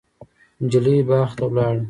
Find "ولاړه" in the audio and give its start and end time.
1.47-1.79